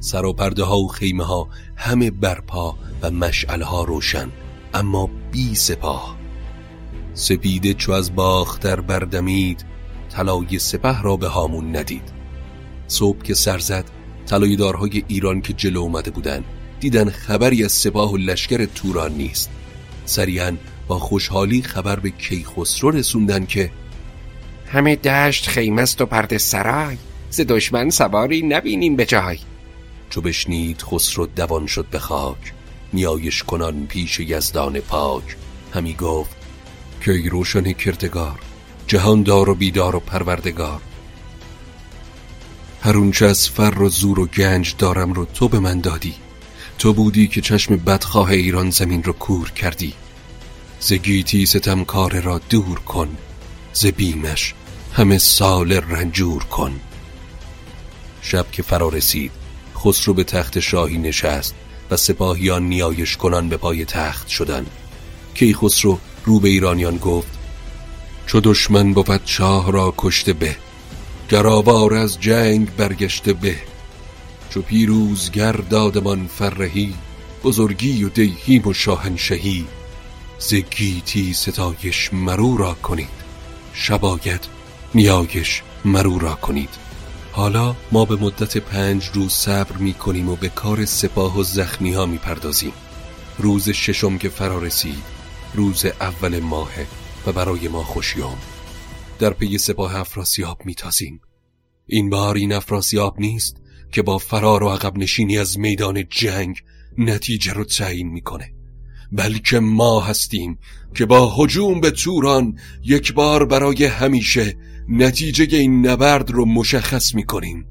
سر 0.00 0.24
و 0.24 0.32
پرده 0.32 0.64
ها 0.64 0.78
و 0.78 0.88
خیمه 0.88 1.24
ها 1.24 1.48
همه 1.76 2.10
برپا 2.10 2.76
و 3.02 3.10
مشعل 3.10 3.62
ها 3.62 3.84
روشن 3.84 4.32
اما 4.74 5.10
بی 5.32 5.54
سپاه 5.54 6.16
سپیده 7.14 7.74
چو 7.74 7.92
از 7.92 8.14
باختر 8.14 8.80
بردمید 8.80 9.71
طلای 10.12 10.58
سپه 10.58 11.02
را 11.02 11.16
به 11.16 11.28
هامون 11.28 11.76
ندید. 11.76 12.12
صبح 12.86 13.22
که 13.22 13.34
سر 13.34 13.58
زد 13.58 13.84
طلایه‌دارهای 14.26 15.02
ایران 15.08 15.40
که 15.40 15.52
جلو 15.52 15.80
اومده 15.80 16.10
بودن 16.10 16.44
دیدن 16.80 17.10
خبری 17.10 17.64
از 17.64 17.72
سپاه 17.72 18.12
و 18.12 18.16
لشکر 18.16 18.64
توران 18.64 19.12
نیست. 19.12 19.50
سریعا 20.04 20.56
با 20.88 20.98
خوشحالی 20.98 21.62
خبر 21.62 22.00
به 22.00 22.10
کیخسرو 22.10 22.90
رسوندن 22.90 23.46
که 23.46 23.70
همه 24.66 24.96
دشت 24.96 25.46
خیمست 25.46 26.00
و 26.00 26.06
پرده 26.06 26.38
سرای. 26.38 26.96
ز 27.30 27.40
دشمن 27.40 27.90
سواری 27.90 28.42
نبینیم 28.42 28.96
به 28.96 29.06
جای. 29.06 29.38
چو 30.10 30.20
بشنید 30.20 30.82
خسرو 30.82 31.26
دوان 31.26 31.66
شد 31.66 31.86
به 31.90 31.98
خاک. 31.98 32.52
نیایش 32.92 33.42
کنان 33.42 33.86
پیش 33.86 34.20
یزدان 34.20 34.80
پاک. 34.80 35.36
همی 35.74 35.94
گفت 35.94 36.36
که 37.00 37.12
ای 37.12 37.28
روشن 37.28 37.72
کردگار؟ 37.72 38.38
جهاندار 38.86 39.50
و 39.50 39.54
بیدار 39.54 39.96
و 39.96 40.00
پروردگار. 40.00 40.80
هر 42.82 42.96
اونچه 42.96 43.26
از 43.26 43.48
فر 43.48 43.82
و 43.82 43.88
زور 43.88 44.20
و 44.20 44.26
گنج 44.26 44.74
دارم 44.78 45.12
رو 45.12 45.24
تو 45.24 45.48
به 45.48 45.58
من 45.58 45.80
دادی. 45.80 46.14
تو 46.78 46.92
بودی 46.92 47.28
که 47.28 47.40
چشم 47.40 47.76
بدخواه 47.76 48.30
ایران 48.30 48.70
زمین 48.70 49.02
رو 49.02 49.12
کور 49.12 49.50
کردی. 49.50 49.94
ز 50.80 50.92
گیتی 50.92 51.46
ستمکار 51.46 52.20
را 52.20 52.40
دور 52.50 52.78
کن 52.78 53.16
ز 53.72 53.86
بیمش 53.86 54.54
همه 54.92 55.18
سال 55.18 55.72
رنجور 55.72 56.44
کن. 56.44 56.80
شب 58.22 58.50
که 58.52 58.62
فرا 58.62 58.88
رسید 58.88 59.32
خسرو 59.76 60.14
به 60.14 60.24
تخت 60.24 60.60
شاهی 60.60 60.98
نشست 60.98 61.54
و 61.90 61.96
سپاهیان 61.96 62.62
نیایش 62.62 63.16
کنان 63.16 63.48
به 63.48 63.56
پای 63.56 63.84
تخت 63.84 64.28
شدند. 64.28 64.70
کی 65.34 65.54
خسرو 65.54 65.98
رو 66.24 66.40
به 66.40 66.48
ایرانیان 66.48 66.96
گفت 66.96 67.41
چو 68.26 68.40
دشمن 68.40 68.92
بود 68.92 69.20
شاه 69.24 69.72
را 69.72 69.94
کشته 69.98 70.32
به 70.32 70.56
گرابار 71.28 71.94
از 71.94 72.20
جنگ 72.20 72.76
برگشته 72.76 73.32
به. 73.32 73.56
چو 74.50 74.62
پیروزگر 74.62 75.52
دادمان 75.52 76.26
فرهی 76.26 76.94
بزرگی 77.44 78.04
و 78.04 78.08
دیهیم 78.08 78.68
و 78.68 78.72
شاهنشهی. 78.72 79.66
ز 80.38 80.54
گیتی 80.54 81.34
ستایش 81.34 82.10
مرو 82.12 82.56
را 82.56 82.74
کنید 82.74 83.08
شباید 83.72 84.40
نیایش 84.94 85.62
مرو 85.84 86.18
را 86.18 86.34
کنید. 86.34 86.70
حالا 87.32 87.76
ما 87.92 88.04
به 88.04 88.16
مدت 88.16 88.56
پنج 88.56 89.10
روز 89.14 89.32
صبر 89.32 89.76
می 89.76 89.94
کنیم 89.94 90.28
و 90.28 90.36
به 90.36 90.48
کار 90.48 90.84
سپاه 90.84 91.38
و 91.38 91.42
زخمی 91.42 91.92
ها 91.92 92.06
می 92.06 92.18
پردازیم. 92.18 92.72
روز 93.38 93.70
ششم 93.70 94.18
که 94.18 94.28
فرا 94.28 94.58
رسید 94.58 95.02
روز 95.54 95.84
اول 96.00 96.40
ماه. 96.40 96.70
و 97.26 97.32
برای 97.32 97.68
ما 97.68 97.84
خوشیام. 97.84 98.38
در 99.18 99.30
پی 99.30 99.58
سپاه 99.58 99.96
افراسیاب 99.96 100.62
میتازیم. 100.64 101.20
این 101.86 102.10
بار 102.10 102.36
این 102.36 102.52
افراسیاب 102.52 103.20
نیست 103.20 103.56
که 103.92 104.02
با 104.02 104.18
فرار 104.18 104.62
و 104.62 104.68
عقب 104.68 104.98
نشینی 104.98 105.38
از 105.38 105.58
میدان 105.58 106.04
جنگ 106.10 106.56
نتیجه 106.98 107.52
رو 107.52 107.64
تعیین 107.64 108.08
می‌کنه. 108.08 108.54
بلکه 109.12 109.60
ما 109.60 110.00
هستیم 110.00 110.58
که 110.94 111.06
با 111.06 111.34
هجوم 111.36 111.80
به 111.80 111.90
توران 111.90 112.58
یک 112.84 113.12
بار 113.14 113.44
برای 113.46 113.84
همیشه 113.84 114.56
نتیجه 114.88 115.58
این 115.58 115.86
نبرد 115.86 116.30
رو 116.30 116.44
مشخص 116.44 117.14
می‌کنیم. 117.14 117.66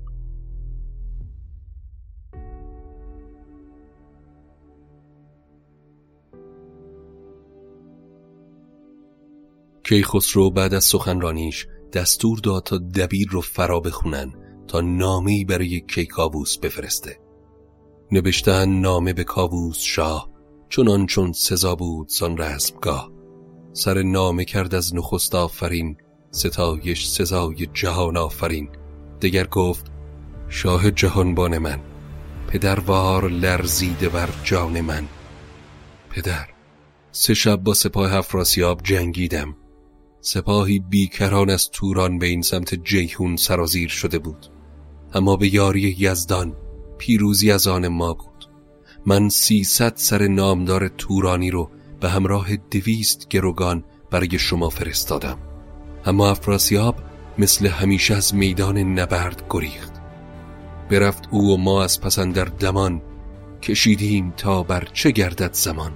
کیخسرو 9.91 10.50
بعد 10.50 10.74
از 10.74 10.83
سخنرانیش 10.83 11.67
دستور 11.93 12.39
داد 12.39 12.63
تا 12.63 12.77
دبیر 12.77 13.27
رو 13.32 13.41
فرا 13.41 13.80
بخونن 13.80 14.34
تا 14.67 14.82
نامه‌ای 14.82 15.45
برای 15.45 15.82
کیکاووس 15.82 16.58
بفرسته. 16.58 17.19
نوشتن 18.12 18.69
نامه 18.69 19.13
به 19.13 19.23
کاووس 19.23 19.77
شاه 19.80 20.30
چنان 20.69 21.06
چون 21.06 21.32
سزا 21.32 21.75
بود 21.75 22.08
سان 22.10 22.38
رسمگاه 22.38 23.12
سر 23.73 24.01
نامه 24.01 24.45
کرد 24.45 24.75
از 24.75 24.95
نخست 24.95 25.36
آفرین 25.36 25.97
ستایش 26.32 27.08
سزای 27.08 27.67
جهان 27.73 28.17
آفرین. 28.17 28.69
دگر 29.21 29.47
گفت 29.47 29.91
شاه 30.49 30.91
جهانبان 30.91 31.58
من 31.58 31.80
پدروار 32.47 33.30
لرزیده 33.30 34.10
بر 34.10 34.30
جان 34.43 34.82
من. 34.82 35.08
پدر 36.10 36.47
سه 37.12 37.34
شب 37.34 37.56
با 37.56 37.73
سپاه 37.73 38.13
افراسیاب 38.15 38.82
جنگیدم. 38.84 39.56
سپاهی 40.21 40.79
بیکران 40.79 41.49
از 41.49 41.69
توران 41.69 42.19
به 42.19 42.27
این 42.27 42.41
سمت 42.41 42.75
جیهون 42.75 43.36
سرازیر 43.36 43.89
شده 43.89 44.19
بود. 44.19 44.47
اما 45.13 45.36
به 45.36 45.53
یاری 45.53 45.95
یزدان 45.99 46.55
پیروزی 46.97 47.51
از 47.51 47.67
آن 47.67 47.88
ما 47.88 48.13
بود. 48.13 48.49
من 49.05 49.29
سیصد 49.29 49.93
سر 49.95 50.27
نامدار 50.27 50.88
تورانی 50.88 51.51
رو 51.51 51.69
به 51.99 52.10
همراه 52.10 52.55
دویست 52.55 53.27
گروگان 53.29 53.84
برای 54.12 54.39
شما 54.39 54.69
فرستادم. 54.69 55.38
اما 56.05 56.29
افراسیاب 56.29 56.95
مثل 57.38 57.67
همیشه 57.67 58.15
از 58.15 58.36
میدان 58.36 58.77
نبرد 58.77 59.43
گریخت. 59.49 59.91
برفت 60.89 61.27
او 61.31 61.53
و 61.53 61.57
ما 61.57 61.84
از 61.84 62.01
پسندر 62.01 62.45
دمان 62.45 63.01
کشیدیم 63.62 64.34
تا 64.38 64.63
بر 64.63 64.88
چه 64.93 65.12
گردد 65.12 65.53
زمان. 65.53 65.91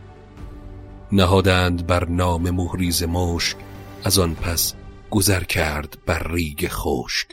نهادند 1.11 1.87
بر 1.87 2.05
نام 2.05 2.49
مهریز 2.49 3.03
مشک 3.03 3.57
از 4.05 4.19
آن 4.19 4.35
پس 4.35 4.73
گذر 5.11 5.43
کرد 5.43 5.97
بر 6.05 6.31
ریگ 6.31 6.67
خشک. 6.69 7.27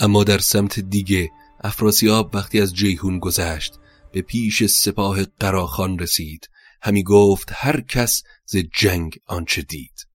اما 0.00 0.24
در 0.24 0.38
سمت 0.38 0.80
دیگه 0.80 1.30
افراسیاب 1.64 2.34
وقتی 2.34 2.60
از 2.60 2.74
جیهون 2.74 3.18
گذشت 3.18 3.78
به 4.12 4.22
پیش 4.22 4.66
سپاه 4.66 5.24
قراخان 5.24 5.98
رسید. 5.98 6.48
همی 6.82 7.02
گفت 7.02 7.48
هر 7.52 7.80
کس 7.80 8.22
ز 8.46 8.56
جنگ 8.56 9.18
آنچه 9.26 9.62
دید. 9.62 10.06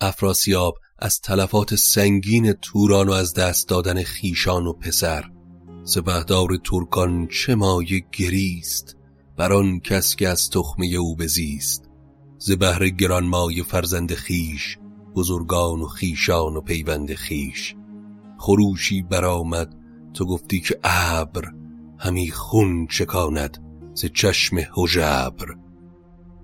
افراسیاب 0.00 0.74
از 0.98 1.20
تلفات 1.20 1.74
سنگین 1.74 2.52
توران 2.52 3.08
و 3.08 3.12
از 3.12 3.34
دست 3.34 3.68
دادن 3.68 4.02
خیشان 4.02 4.66
و 4.66 4.72
پسر 4.72 5.30
سپهدار 5.84 6.48
ترکان 6.64 7.28
چه 7.28 7.54
مایه 7.54 8.04
گریست؟ 8.12 8.96
بر 9.36 9.52
آن 9.52 9.80
کس 9.80 10.16
که 10.16 10.28
از 10.28 10.50
تخمه 10.50 10.86
او 10.86 11.16
بزیست. 11.16 11.83
ز 12.46 12.50
بهر 12.50 12.88
گرانمایه 12.88 13.62
فرزند 13.62 14.14
خیش 14.14 14.78
بزرگان 15.14 15.80
و 15.80 15.86
خیشان 15.86 16.56
و 16.56 16.60
پیوند 16.60 17.14
خیش 17.14 17.74
خروشی 18.38 19.02
برآمد 19.02 19.74
تو 20.14 20.26
گفتی 20.26 20.60
که 20.60 20.78
ابر 20.84 21.44
همی 21.98 22.30
خون 22.30 22.86
چکاند 22.86 23.58
ز 23.94 24.04
چشم 24.14 24.56
هژبر. 24.76 25.46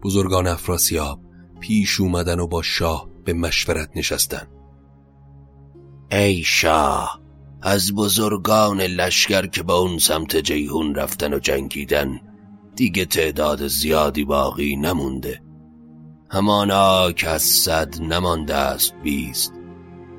بزرگان 0.02 0.46
افراسیاب 0.46 1.20
پیش 1.60 2.00
اومدن 2.00 2.38
و 2.38 2.46
با 2.46 2.62
شاه 2.62 3.08
به 3.24 3.32
مشورت 3.32 3.90
نشستن. 3.96 4.46
ای 6.10 6.42
شاه 6.42 7.20
از 7.62 7.94
بزرگان 7.94 8.80
لشکر 8.80 9.46
که 9.46 9.62
با 9.62 9.74
اون 9.74 9.98
سمت 9.98 10.36
جیهون 10.36 10.94
رفتن 10.94 11.34
و 11.34 11.38
جنگیدن 11.38 12.20
دیگه 12.76 13.04
تعداد 13.04 13.66
زیادی 13.66 14.24
باقی 14.24 14.76
نمونده. 14.76 15.49
همانا 16.32 17.12
که 17.12 17.28
از 17.28 17.42
صد 17.42 18.02
نمانده 18.02 18.54
است 18.54 18.94
بیست 19.02 19.52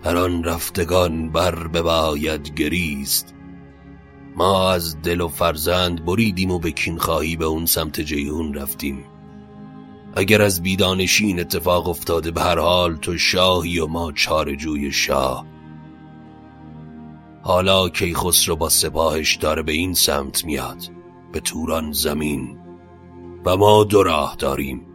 هر 0.04 0.18
آن 0.18 0.44
رفتگان 0.44 1.30
بر 1.30 1.68
بباید 1.68 2.54
گریست. 2.54 3.34
ما 4.36 4.72
از 4.72 5.02
دل 5.02 5.22
و 5.22 5.28
فرزند 5.28 6.06
بریدیم 6.06 6.52
و 6.52 6.60
به 6.60 6.72
کینخواهی 6.72 7.36
به 7.36 7.46
اون 7.46 7.66
سمت 7.66 8.02
جیهون 8.02 8.54
رفتیم. 8.54 9.06
اگر 10.16 10.42
از 10.42 10.64
بیدانشین 10.64 11.40
اتفاق 11.40 11.90
افتاده 11.90 12.32
به 12.32 12.42
هر 12.42 12.60
حال 12.60 12.96
تو 12.96 13.18
شاهی 13.18 13.80
و 13.80 13.88
ما 13.88 14.12
چارجوی 14.12 14.92
شاه. 14.92 15.46
حالا 17.42 17.90
کیخسرو 17.90 18.56
با 18.56 18.70
سپاهش 18.70 19.36
داره 19.36 19.64
به 19.64 19.72
این 19.72 19.94
سمت 19.94 20.46
میاد 20.46 20.84
به 21.32 21.40
توران 21.40 21.92
زمین. 21.92 22.58
و 23.46 23.58
ما 23.58 23.84
دو 23.84 24.04
راه 24.04 24.36
داریم. 24.40 24.91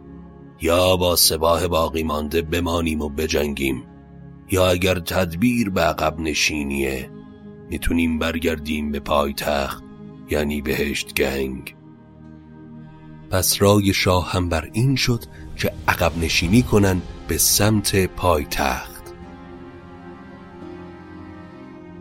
یا 0.61 0.97
با 0.97 1.15
سپاه 1.15 1.67
باقی 1.67 2.03
مانده 2.03 2.41
بمانیم 2.41 3.01
و 3.01 3.09
بجنگیم 3.09 3.83
یا 4.51 4.69
اگر 4.69 4.99
تدبیر 4.99 5.69
به 5.69 5.81
عقب 5.81 6.19
نشینیه 6.19 7.09
می‌تونیم 7.69 8.19
برگردیم 8.19 8.91
به 8.91 8.99
پایتخت 8.99 9.83
یعنی 10.29 10.61
بهشت 10.61 11.13
گنگ. 11.13 11.75
پس 13.29 13.61
رای 13.61 13.93
شاه 13.93 14.31
هم 14.31 14.49
بر 14.49 14.69
این 14.73 14.95
شد 14.95 15.23
که 15.55 15.71
عقب 15.87 16.17
نشینی 16.17 16.61
کنن 16.61 17.01
به 17.27 17.37
سمت 17.37 18.05
پایتخت. 18.05 18.97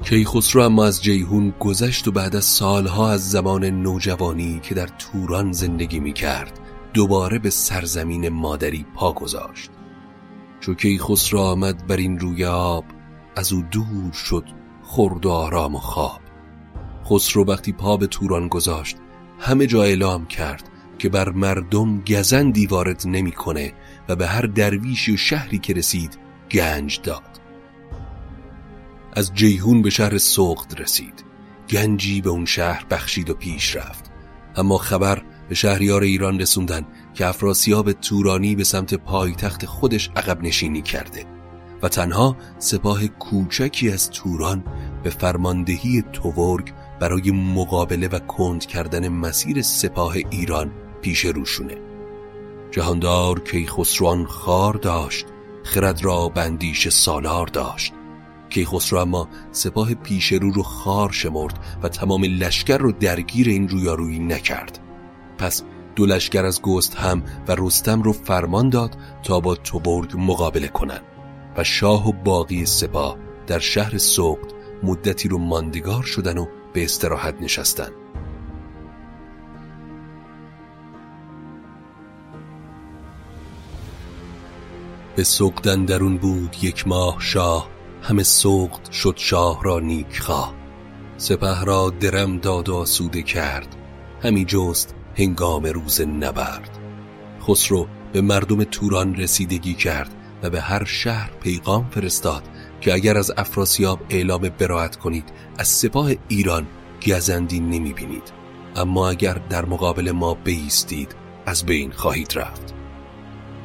کیخسرو 0.05 0.62
اما 0.62 0.85
از 0.85 1.03
جیهون 1.03 1.55
گذشت 1.61 2.09
و 2.09 2.12
بعد 2.12 2.37
از 2.37 2.45
سالها 2.45 3.11
از 3.11 3.31
زمان 3.31 3.64
نوجوانی 3.64 4.61
که 4.62 4.75
در 4.75 4.87
توران 4.87 5.53
زندگی 5.53 6.01
می 6.01 6.12
کرد 6.12 6.65
دوباره 6.94 7.38
به 7.38 7.51
سرزمین 7.51 8.29
مادری 8.29 8.87
پا 8.94 9.12
گذاشت. 9.12 9.70
چو 10.61 10.75
خسرو 11.01 11.40
آمد 11.40 11.87
بر 11.87 11.96
این 11.96 12.18
روی 12.18 12.44
آب 12.44 12.85
از 13.37 13.53
او 13.53 13.62
دور 13.70 14.12
شد 14.12 14.44
خرد 14.83 15.27
و 15.27 15.31
آرام 15.31 15.75
و 15.75 15.79
خواب. 15.79 16.20
خسرو 17.05 17.44
وقتی 17.44 17.72
پا 17.72 17.96
به 17.96 18.07
توران 18.07 18.49
گذاشت 18.49 18.96
همه 19.38 19.66
جا 19.66 19.83
اعلام 19.83 20.27
کرد 20.27 20.70
که 20.99 21.09
بر 21.09 21.29
مردم 21.29 22.01
گزندی 22.01 22.66
وارد 22.66 23.03
نمی‌کنه 23.07 23.72
و 24.09 24.16
به 24.16 24.27
هر 24.27 24.42
درویشی 24.42 25.14
و 25.14 25.16
شهری 25.16 25.59
که 25.59 25.75
رسید 25.75 26.18
گنج 26.51 27.01
داد. 27.03 27.40
از 29.12 29.35
جیهون 29.35 29.83
به 29.83 29.90
شهر 29.90 30.18
سوقد 30.18 30.81
رسید. 30.81 31.25
گنجی 31.70 32.20
به 32.20 32.31
اون 32.31 32.44
شهر 32.44 32.87
بخشید 32.90 33.31
و 33.31 33.35
پیش 33.35 33.77
رفت. 33.77 34.11
اما 34.57 34.79
خبر 34.79 35.22
به 35.48 35.54
شهریار 35.54 36.02
ایران 36.02 36.40
رسوندن 36.40 36.87
که 37.14 37.26
افراسیاب 37.26 37.92
تورانی 37.92 38.54
به 38.54 38.64
سمت 38.64 38.94
پایتخت 38.94 39.66
خودش 39.66 40.11
عقب 40.16 40.42
نشینی 40.42 40.82
کرده 40.82 41.24
و 41.82 41.88
تنها 41.88 42.37
سپاه 42.59 43.06
کوچکی 43.06 43.90
از 43.90 44.11
توران 44.11 44.64
به 45.02 45.11
فرماندهی 45.11 46.04
تورگ 46.12 46.72
برای 47.00 47.30
مقابله 47.30 48.09
و 48.09 48.18
کند 48.18 48.66
کردن 48.66 49.09
مسیر 49.09 49.62
سپاه 49.62 50.14
ایران 50.30 50.70
پیش 51.02 51.24
روشونه. 51.24 51.74
جهاندار 52.70 53.40
کیخسروان 53.40 54.26
خار 54.26 54.74
داشت 54.74 55.26
خرد 55.64 56.04
را 56.04 56.28
بندیش 56.28 56.88
سالار 56.88 57.46
داشت. 57.46 57.92
کیخسرو 58.50 58.98
اما 58.98 59.28
سپاه 59.52 59.94
پیش 59.94 60.32
رو 60.32 60.50
رو 60.50 60.62
خار 60.62 61.12
شمرد 61.12 61.59
و 61.82 61.88
تمام 61.88 62.24
لشکر 62.24 62.78
رو 62.78 62.92
درگیر 62.92 63.48
این 63.48 63.68
رویارویی 63.68 64.18
نکرد. 64.18 64.86
پس 65.38 65.62
دو 65.96 66.07
لشکر 66.07 66.44
از 66.44 66.62
گست 66.62 66.94
هم 66.94 67.22
و 67.49 67.55
رستم 67.59 68.03
رو 68.03 68.12
فرمان 68.12 68.70
داد 68.70 68.96
تا 69.22 69.40
با 69.40 69.55
توبرگ 69.55 70.14
مقابله 70.18 70.68
کنند 70.68 71.03
و 71.57 71.64
شاه 71.64 72.09
و 72.09 72.12
باقی 72.12 72.66
سپاه 72.66 73.16
در 73.46 73.59
شهر 73.59 73.99
سوقت 73.99 74.53
مدتی 74.83 75.29
رو 75.29 75.38
ماندگار 75.38 76.03
شدن 76.03 76.38
و 76.38 76.46
به 76.72 76.85
استراحت 76.85 77.35
نشستن. 77.40 77.90
به 85.16 85.25
سوقدن 85.25 85.85
درون 85.85 86.16
بود 86.16 86.57
یک 86.62 86.88
ماه 86.88 87.16
شاه 87.18 87.68
همه 88.03 88.22
سوقت 88.22 88.92
شد 88.92 89.14
شاه 89.16 89.61
را 89.64 89.81
نیک 89.81 90.20
خواه 90.20 90.55
سپه 91.16 91.64
را 91.64 91.92
درم 92.01 92.38
داد 92.38 92.68
و 92.68 92.75
آسوده 92.75 93.22
کرد. 93.22 93.77
همی 94.22 94.44
جست 94.44 94.95
هنگام 95.16 95.66
روز 95.66 96.00
نبرد. 96.00 96.79
خسرو 97.42 97.87
به 98.12 98.20
مردم 98.20 98.64
توران 98.64 99.14
رسیدگی 99.14 99.74
کرد 99.74 100.14
و 100.42 100.50
به 100.50 100.61
هر 100.61 100.85
شهر 100.85 101.31
پیغام 101.40 101.90
فرستاد 101.90 102.42
که 102.81 102.94
اگر 102.94 103.18
از 103.18 103.33
افراسیاب 103.37 104.00
اعلام 104.09 104.48
براعت 104.48 104.96
کنید 104.96 105.33
از 105.59 105.68
سپاه 105.68 106.11
ایران 106.29 106.66
گزندی 107.07 107.61
نمی 107.61 107.92
بینید 107.92 108.33
اما 108.76 109.09
اگر 109.09 109.35
در 109.35 109.64
مقابل 109.64 110.11
ما 110.11 110.35
بیستید 110.35 111.16
از 111.46 111.66
بین 111.66 111.90
خواهید 111.90 112.33
رفت. 112.35 112.74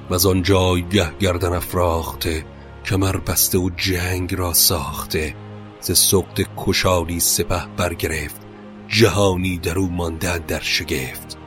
و 0.09 0.13
از 0.13 0.25
آن 0.25 0.41
گه 0.89 1.17
گردن 1.19 1.53
افراخته 1.53 2.45
کمر 2.85 3.17
بسته 3.17 3.57
و 3.57 3.69
جنگ 3.77 4.35
را 4.35 4.53
ساخته 4.53 5.35
ز 5.81 5.91
سقط 5.91 6.41
کشانی 6.57 7.19
سپه 7.19 7.65
برگرفت 7.77 8.41
جهانی 8.87 9.57
در 9.57 9.79
او 9.79 9.89
مانده 9.89 10.37
در 10.37 10.59
شگفت. 10.59 11.40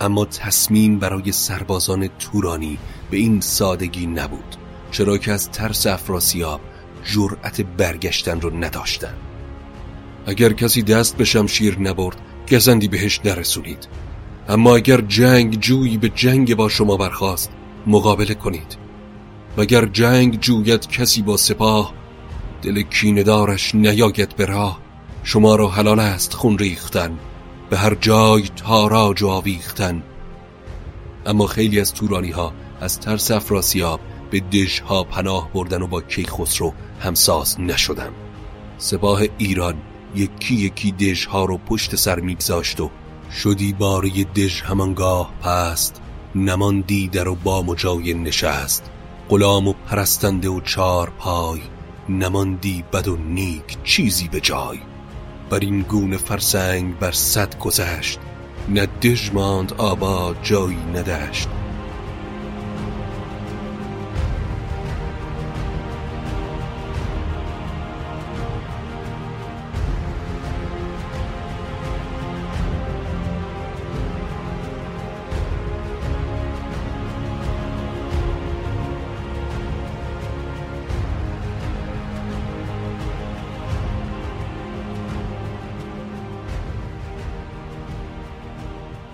اما 0.00 0.24
تصمیم 0.24 0.98
برای 0.98 1.32
سربازان 1.32 2.08
تورانی 2.18 2.78
به 3.10 3.16
این 3.16 3.40
سادگی 3.40 4.06
نبود 4.06 4.56
چرا 4.90 5.18
که 5.18 5.32
از 5.32 5.50
ترس 5.50 5.86
افراسیاب 5.86 6.60
جرأت 7.04 7.60
برگشتن 7.60 8.40
رو 8.40 8.56
نداشتن 8.56 9.14
اگر 10.26 10.52
کسی 10.52 10.82
دست 10.82 11.16
به 11.16 11.24
شمشیر 11.24 11.78
نبرد 11.78 12.16
گزندی 12.52 12.88
بهش 12.88 13.20
نرسونید. 13.24 13.88
اما 14.48 14.76
اگر 14.76 15.00
جنگ 15.00 15.60
جویی 15.60 15.98
به 15.98 16.08
جنگ 16.08 16.54
با 16.54 16.68
شما 16.68 16.96
برخواست 16.96 17.50
مقابله 17.86 18.34
کنید. 18.34 18.76
وگر 19.56 19.86
جنگ 19.86 20.40
جوید 20.40 20.88
کسی 20.88 21.22
با 21.22 21.36
سپاه 21.36 21.94
دل 22.62 22.82
کیندارش 22.82 23.74
نیاید 23.74 24.36
به 24.36 24.46
راه. 24.46 24.80
شما 25.22 25.56
را 25.56 25.68
حلال 25.68 26.00
است 26.00 26.34
خون 26.34 26.58
ریختن. 26.58 27.18
به 27.74 27.80
هر 27.80 27.94
جای 27.94 28.48
تاراج 28.56 29.22
و 29.22 29.28
آویختن. 29.28 30.02
اما 31.26 31.46
خیلی 31.46 31.80
از 31.80 31.94
تورانی 31.94 32.30
ها 32.30 32.52
از 32.80 33.00
ترس 33.00 33.30
افراسیاب 33.30 34.00
به 34.30 34.40
دژ 34.40 34.80
ها 34.80 35.04
پناه 35.04 35.52
بردن 35.52 35.82
و 35.82 35.86
با 35.86 36.00
کیخسرو 36.00 36.72
همساز 37.00 37.60
نشدن. 37.60 38.10
سپاه 38.78 39.22
ایران 39.38 39.74
یکی 40.14 40.54
یکی 40.54 40.92
دژ 40.92 41.26
ها 41.26 41.44
رو 41.44 41.58
پشت 41.58 41.96
سر 41.96 42.20
میگذاشت 42.20 42.80
و 42.80 42.90
شدی 43.30 43.72
باره 43.72 44.10
دژ 44.24 44.62
همانگاه 44.62 45.34
پست 45.42 46.02
نماندی 46.34 47.08
در 47.08 47.28
و 47.28 47.34
با 47.34 47.62
مجای 47.62 48.14
نشست. 48.14 48.90
غلام 49.28 49.68
و 49.68 49.72
پرستنده 49.72 50.48
و 50.48 50.60
چار 50.60 51.12
پای 51.18 51.60
نماندی 52.08 52.84
بد 52.92 53.08
و 53.08 53.16
نیک 53.16 53.82
چیزی 53.84 54.28
به 54.28 54.40
جای. 54.40 54.93
بر 55.54 55.60
این 55.60 55.80
گونه 55.80 56.16
فرسنگ 56.16 56.98
بر 56.98 57.12
صد 57.12 57.58
گذشت. 57.58 58.18
نه 58.68 58.86
دژ 58.86 59.30
ماند 59.32 59.72
آباد 59.72 60.36
جایی 60.42 60.84
ندشت. 60.94 61.48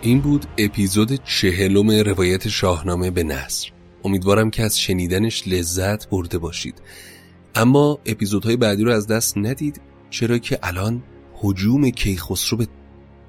این 0.02 0.20
بود 0.20 0.46
اپیزود 0.58 1.24
چهلم 1.24 1.90
روایت 1.90 2.48
شاهنامه 2.48 3.10
به 3.10 3.22
نصر. 3.22 3.70
امیدوارم 4.04 4.50
که 4.50 4.62
از 4.62 4.80
شنیدنش 4.80 5.48
لذت 5.48 6.08
برده 6.08 6.38
باشید. 6.38 6.82
اما 7.54 7.98
اپیزودهای 8.06 8.56
بعدی 8.56 8.84
رو 8.84 8.92
از 8.92 9.06
دست 9.06 9.38
ندید 9.38 9.80
چرا 10.10 10.38
که 10.38 10.58
الان 10.62 11.02
حجوم 11.34 11.90
کیخسرو 11.90 12.58
به 12.58 12.66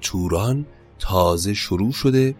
توران 0.00 0.66
تازه 0.98 1.54
شروع 1.54 1.92
شده 1.92 2.34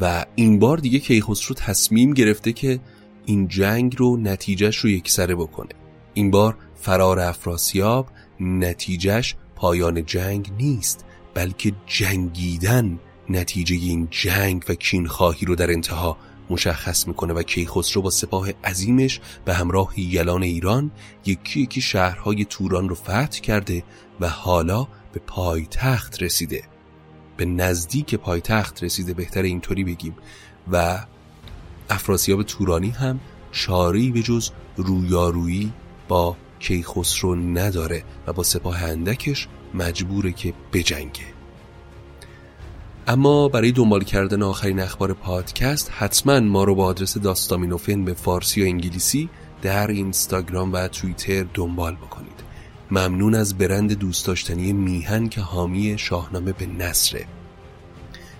و 0.00 0.24
این 0.34 0.58
بار 0.58 0.78
دیگه 0.78 0.98
کیخسرو 0.98 1.54
تصمیم 1.54 2.14
گرفته 2.14 2.52
که 2.52 2.80
این 3.26 3.48
جنگ 3.48 3.94
رو 3.98 4.16
نتیجهش 4.16 4.76
رو 4.76 4.90
یکسره 4.90 5.34
بکنه. 5.34 5.72
این 6.14 6.30
بار 6.30 6.56
فرار 6.74 7.20
افراسیاب 7.20 8.08
نتیجهش 8.40 9.36
پایان 9.56 10.04
جنگ 10.04 10.52
نیست 10.58 11.04
بلکه 11.34 11.72
جنگیدن 11.86 12.98
نتیجه 13.30 13.76
این 13.76 14.08
جنگ 14.10 14.64
و 14.68 14.74
کینخواهی 14.74 15.46
رو 15.46 15.54
در 15.54 15.70
انتها 15.70 16.16
مشخص 16.50 17.08
می‌کنه 17.08 17.34
و 17.34 17.42
کیخسرو 17.42 18.02
با 18.02 18.10
سپاه 18.10 18.50
عظیمش 18.64 19.20
به 19.44 19.54
همراه 19.54 20.00
یلان 20.00 20.42
ایران 20.42 20.90
یکی 21.26 21.60
یکی 21.60 21.80
شهرهای 21.80 22.44
توران 22.44 22.88
رو 22.88 22.94
فتح 22.94 23.40
کرده 23.40 23.84
و 24.20 24.28
حالا 24.28 24.88
به 25.12 25.20
پایتخت 25.26 26.22
رسیده. 26.22 26.62
به 27.36 27.44
نزدیک 27.44 28.14
پایتخت 28.14 28.84
رسیده 28.84 29.14
بهتر 29.14 29.42
اینطوری 29.42 29.84
بگیم. 29.84 30.16
و 30.72 30.98
افراسیاب 31.90 32.42
تورانی 32.42 32.90
هم 32.90 33.20
چاری 33.52 34.10
به 34.10 34.22
جز 34.22 34.50
رویارویی 34.76 35.72
با 36.08 36.36
کیخسرو 36.58 37.34
نداره 37.34 38.04
و 38.26 38.32
با 38.32 38.42
سپاه 38.42 38.82
اندکش 38.82 39.48
مجبوره 39.74 40.32
که 40.32 40.54
بجنگه. 40.72 41.35
اما 43.08 43.48
برای 43.48 43.72
دنبال 43.72 44.04
کردن 44.04 44.42
آخرین 44.42 44.80
اخبار 44.80 45.12
پادکست 45.12 45.90
حتما 45.94 46.40
ما 46.40 46.64
رو 46.64 46.74
با 46.74 46.84
آدرس 46.84 47.18
داستامینوفن 47.18 48.04
به 48.04 48.14
فارسی 48.14 48.62
و 48.62 48.64
انگلیسی 48.64 49.28
در 49.62 49.86
اینستاگرام 49.86 50.72
و 50.72 50.88
توییتر 50.88 51.46
دنبال 51.54 51.94
بکنید. 51.94 52.44
ممنون 52.90 53.34
از 53.34 53.58
برند 53.58 53.92
دوست 53.92 54.26
داشتنی 54.26 54.72
میهن 54.72 55.28
که 55.28 55.40
حامی 55.40 55.98
شاهنامه 55.98 56.52
به 56.52 56.66
نصره 56.66 57.26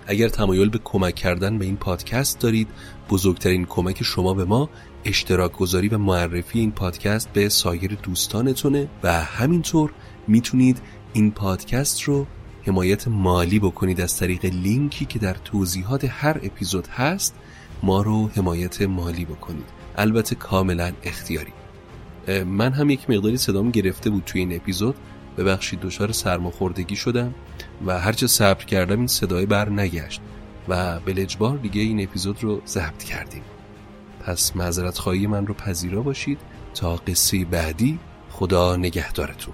اگر 0.07 0.29
تمایل 0.29 0.69
به 0.69 0.79
کمک 0.83 1.15
کردن 1.15 1.57
به 1.57 1.65
این 1.65 1.77
پادکست 1.77 2.39
دارید 2.39 2.67
بزرگترین 3.09 3.65
کمک 3.65 4.03
شما 4.03 4.33
به 4.33 4.45
ما 4.45 4.69
اشتراک 5.05 5.51
گذاری 5.51 5.87
و 5.87 5.97
معرفی 5.97 6.59
این 6.59 6.71
پادکست 6.71 7.33
به 7.33 7.49
سایر 7.49 7.97
دوستانتونه 8.03 8.89
و 9.03 9.23
همینطور 9.23 9.93
می‌تونید 10.27 10.81
این 11.13 11.31
پادکست 11.31 12.01
رو 12.01 12.25
حمایت 12.67 13.07
مالی 13.07 13.59
بکنید 13.59 14.01
از 14.01 14.17
طریق 14.17 14.45
لینکی 14.45 15.05
که 15.05 15.19
در 15.19 15.33
توضیحات 15.33 16.05
هر 16.09 16.39
اپیزود 16.43 16.87
هست 16.87 17.35
ما 17.83 18.01
رو 18.01 18.27
حمایت 18.27 18.81
مالی 18.81 19.25
بکنید. 19.25 19.69
البته 19.95 20.35
کاملا 20.35 20.91
اختیاری. 21.03 21.53
من 22.45 22.73
هم 22.73 22.89
یک 22.89 23.09
مقداری 23.09 23.37
صدام 23.37 23.71
گرفته 23.71 24.09
بود 24.09 24.23
توی 24.25 24.41
این 24.41 24.55
اپیزود. 24.55 24.95
ببخشید 25.37 25.79
دچار 25.79 26.11
سرماخوردگی 26.11 26.95
شدم 26.95 27.33
و 27.85 27.99
هرچه 27.99 28.27
صبر 28.27 28.65
کردم 28.65 28.97
این 28.97 29.07
صدای 29.07 29.45
بر 29.45 29.69
نگشت 29.69 30.21
و 30.67 30.99
به 30.99 31.13
لجبار 31.13 31.57
دیگه 31.57 31.81
این 31.81 32.03
اپیزود 32.03 32.43
رو 32.43 32.61
ضبط 32.67 33.03
کردیم. 33.03 33.43
پس 34.19 34.55
معذرت 34.55 34.97
خواهی 34.97 35.27
من 35.27 35.47
رو 35.47 35.53
پذیرا 35.53 36.01
باشید. 36.01 36.39
تا 36.73 36.95
قصه 36.95 37.45
بعدی 37.45 37.99
خدا 38.29 38.75
نگهدارتون. 38.75 39.53